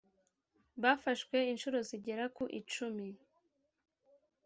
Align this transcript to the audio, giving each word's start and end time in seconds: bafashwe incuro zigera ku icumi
bafashwe 0.81 1.37
incuro 1.51 1.77
zigera 1.89 2.23
ku 2.35 2.43
icumi 2.59 3.07